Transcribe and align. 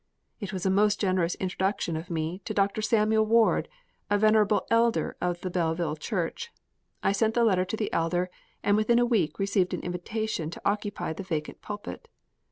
It 0.39 0.51
was 0.51 0.65
a 0.65 0.71
most 0.71 0.99
generous 0.99 1.35
introduction 1.35 1.95
of 1.95 2.09
me 2.09 2.39
to 2.45 2.55
Dr. 2.55 2.81
Samuel 2.81 3.27
Ward, 3.27 3.69
a 4.09 4.17
venerable 4.17 4.65
elder 4.71 5.15
of 5.21 5.41
the 5.41 5.51
Belleville 5.51 5.95
church. 5.95 6.51
I 7.03 7.11
sent 7.11 7.35
the 7.35 7.43
letter 7.43 7.65
to 7.65 7.77
the 7.77 7.93
elder, 7.93 8.31
and 8.63 8.75
within 8.75 8.97
a 8.97 9.05
week 9.05 9.37
received 9.37 9.75
an 9.75 9.81
invitation 9.83 10.49
to 10.49 10.61
occupy 10.65 11.13
the 11.13 11.21
vacant 11.21 11.61
pulpit. 11.61 12.07